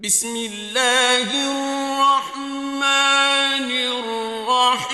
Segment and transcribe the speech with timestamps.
[0.00, 2.84] بسم الله الرحمن
[4.44, 4.92] الرحيم.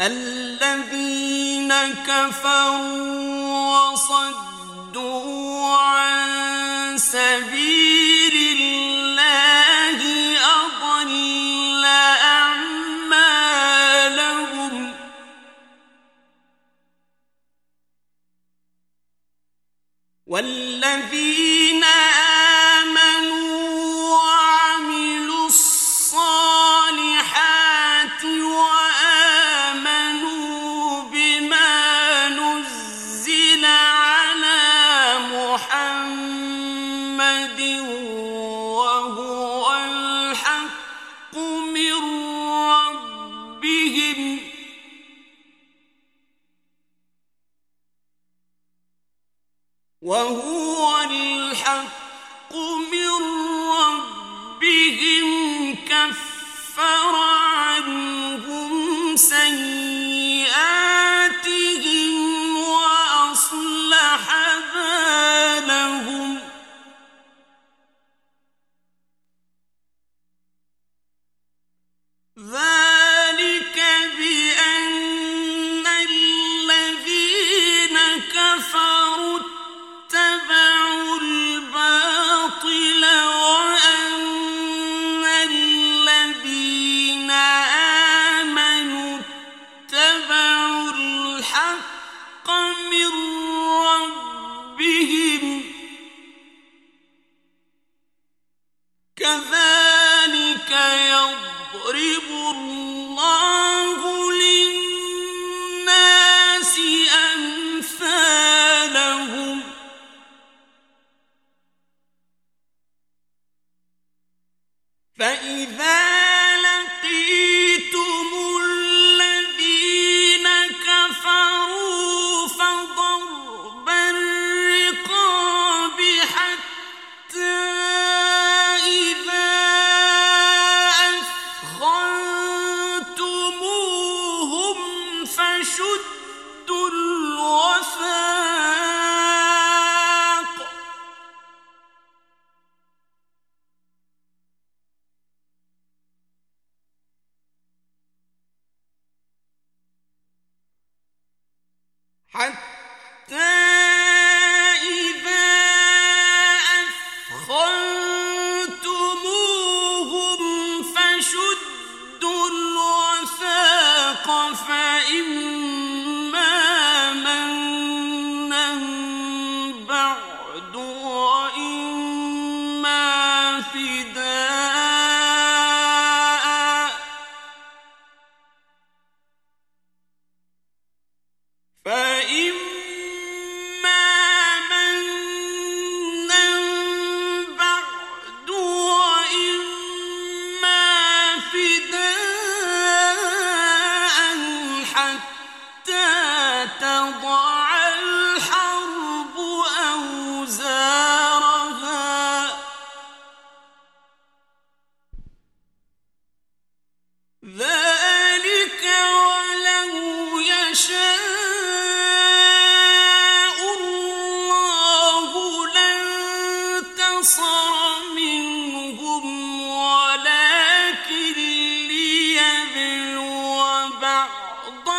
[0.00, 1.72] الذين
[2.08, 7.93] كفروا وصدوا عن سبيل
[20.34, 22.33] والذين آمنوا
[50.04, 50.53] وهو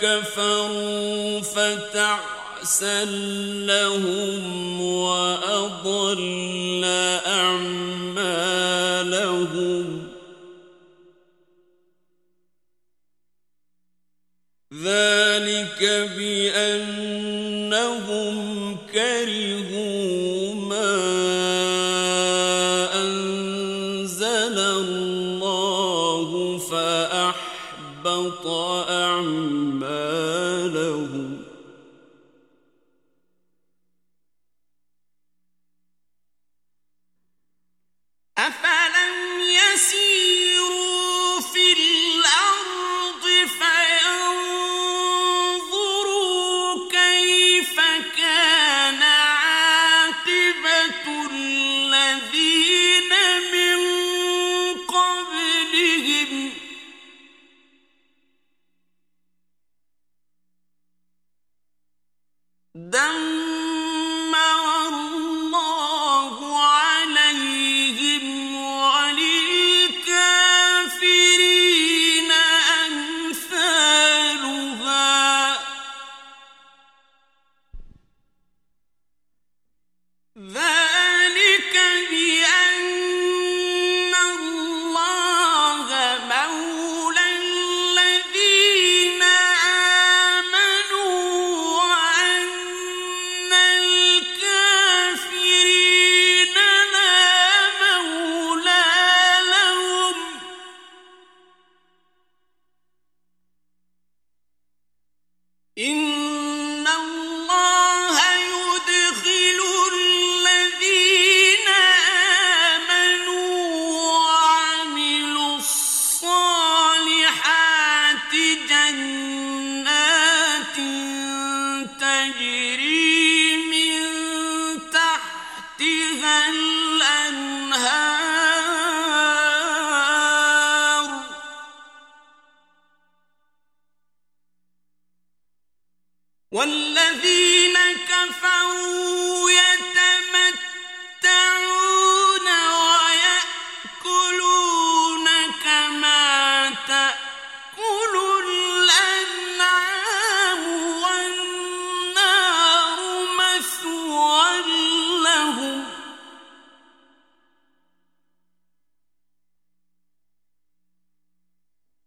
[0.00, 3.04] كفروا فتعسا
[3.66, 6.84] لهم وأضل
[7.26, 8.74] أعمالهم.
[14.84, 15.80] ذلك
[16.16, 18.06] بأنه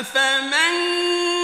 [0.00, 1.35] أفمن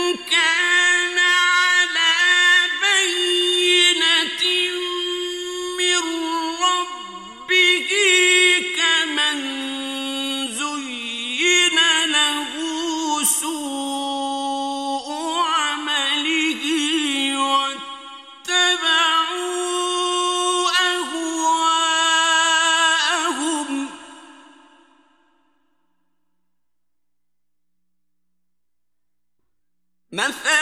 [30.28, 30.61] مثل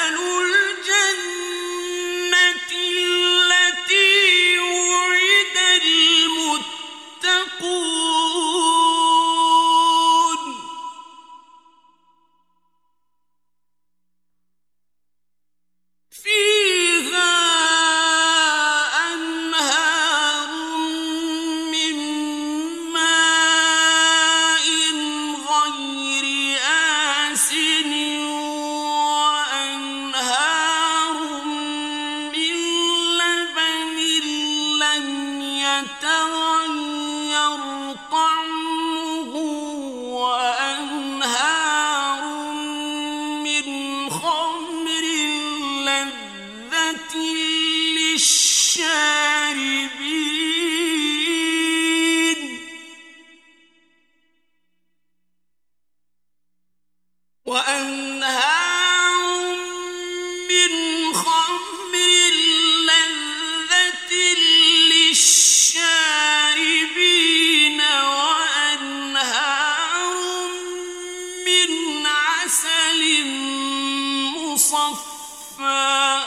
[74.71, 76.21] صفا.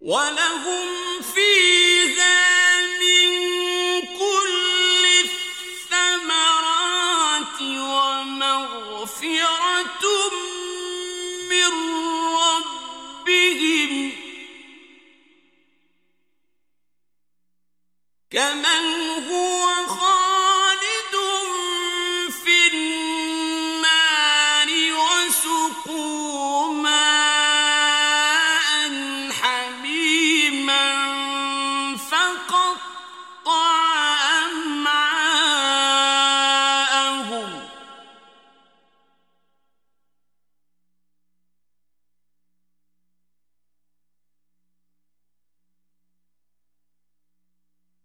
[0.00, 0.49] ولا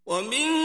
[0.06, 0.55] 我明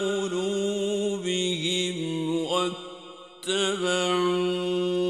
[0.00, 1.96] قلوبهم
[3.48, 5.01] واتبعوا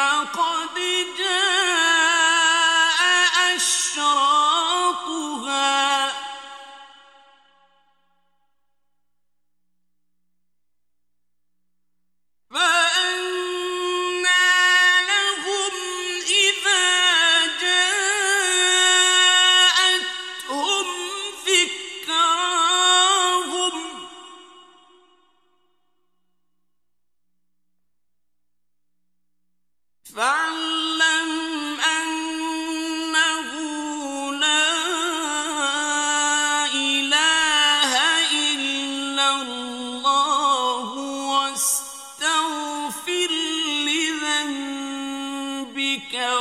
[0.00, 0.76] فقد
[1.18, 1.89] جاء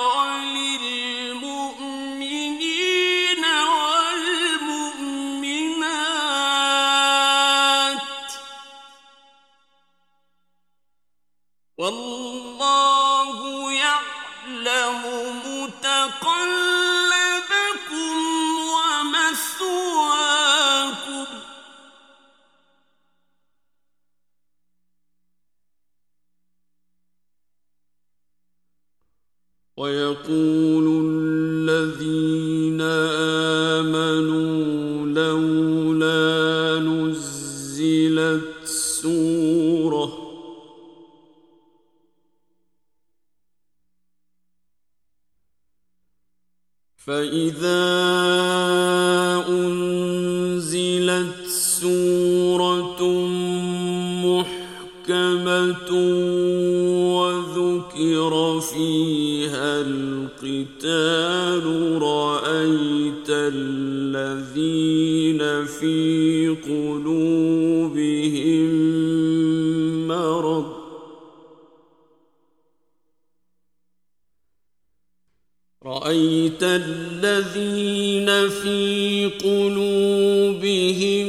[0.09, 0.98] لله
[47.59, 53.01] إذا أنزلت سورة
[54.23, 55.91] محكمة
[57.19, 61.65] وذكر فيها القتال
[62.01, 68.69] رأيت الذين في قلوبهم
[70.07, 70.79] مرض.
[75.85, 76.63] رأيت
[77.23, 81.27] الذين في قلوبهم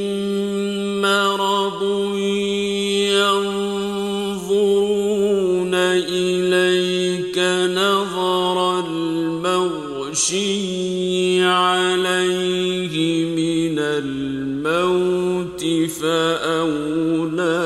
[1.03, 1.83] مرض
[4.41, 7.39] ينظرون إليك
[7.75, 8.57] نظر
[8.87, 10.35] المغشي
[11.45, 15.65] عليه من الموت
[16.01, 17.61] فأولى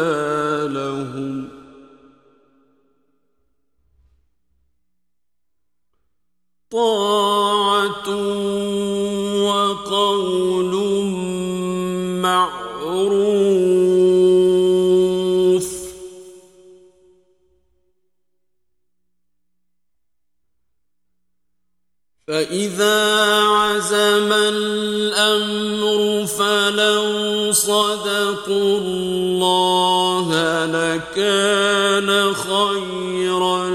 [22.74, 30.28] فإذا عزم الأمر فلو صدقوا الله
[30.66, 33.70] لكان خيرا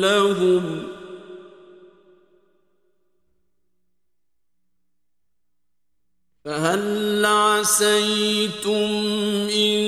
[0.00, 0.82] لهم.
[6.44, 8.88] فهل عسيتم
[9.50, 9.78] إن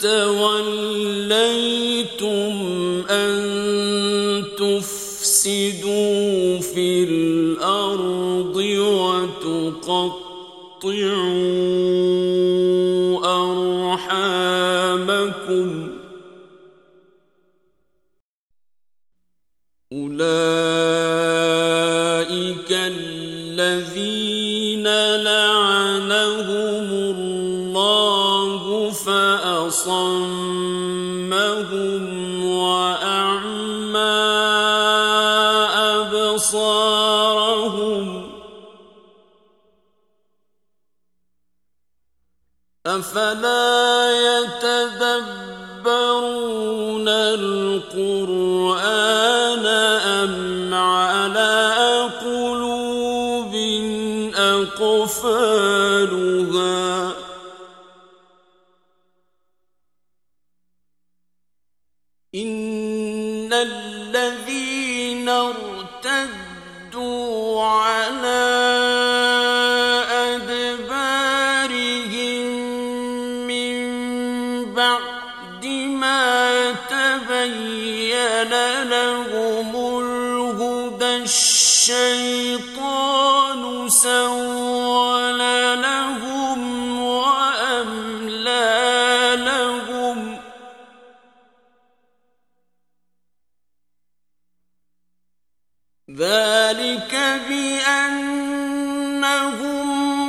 [0.00, 1.42] توليتم
[48.72, 50.74] القرآن أم
[96.92, 97.14] ذلك
[97.48, 98.82] بأنهم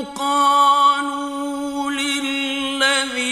[0.06, 3.24] قالوا للذين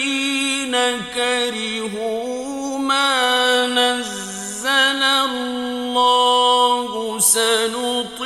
[1.16, 6.40] كرهوا ما نزل الله
[7.20, 8.22] سنطيعكم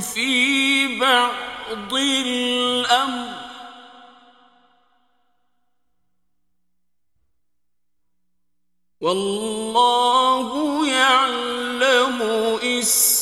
[0.00, 3.34] في بعض الأمر
[9.00, 10.33] والله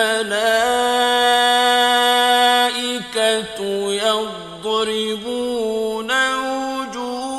[3.91, 5.31] يضربون
[6.35, 7.35] وجوههم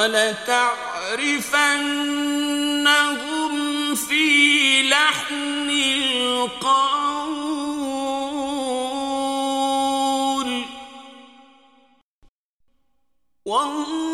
[0.00, 1.14] ولتعرفنهم
[3.94, 6.70] في لحن القول.
[13.46, 14.09] والله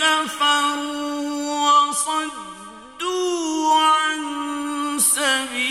[0.00, 3.14] كفروا وصدوا
[3.74, 4.18] عن
[4.98, 5.69] سبيل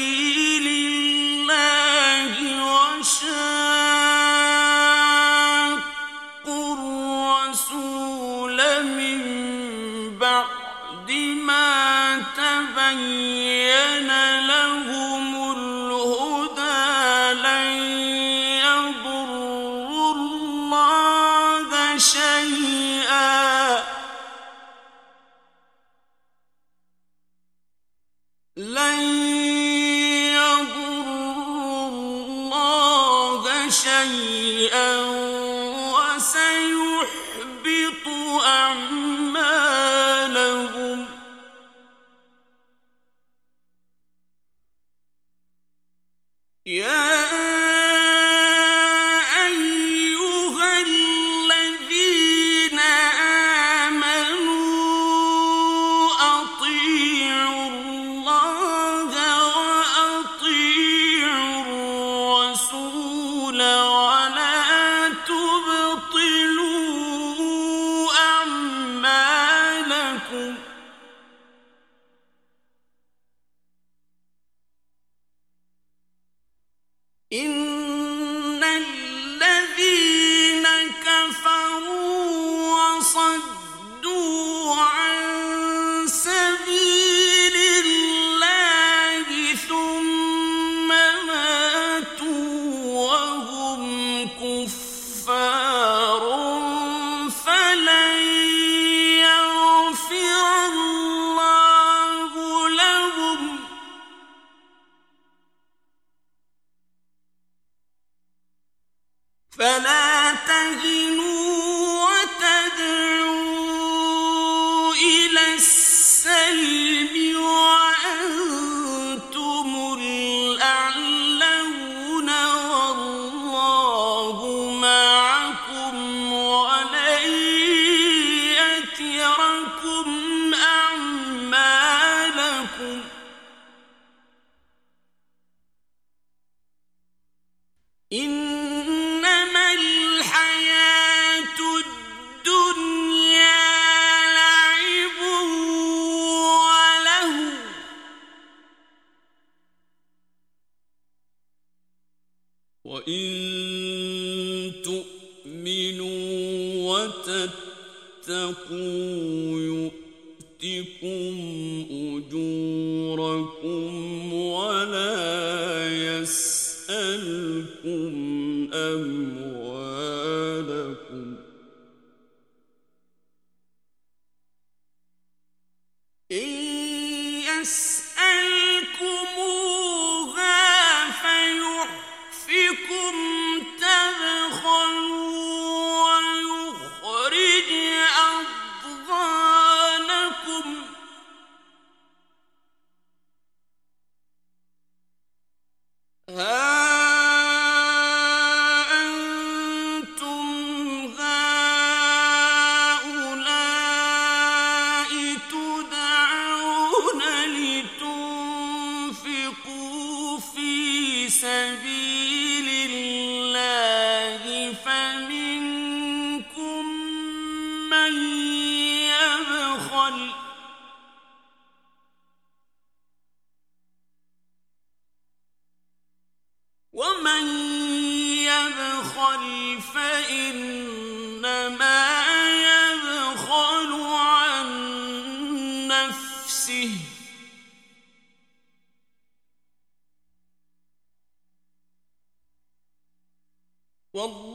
[244.14, 244.49] والله